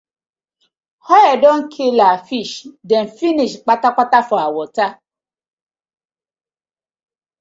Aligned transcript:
Oil 1.15 1.35
don 1.41 1.59
kii 1.71 2.01
our 2.07 2.19
fish 2.27 2.53
dem 2.89 3.05
finish 3.19 3.53
kpatakpata 3.65 4.19
for 4.27 4.39
our 4.45 4.53
wata. 4.57 4.87